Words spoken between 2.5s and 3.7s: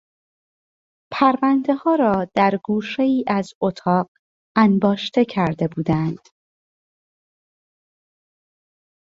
گوشهای از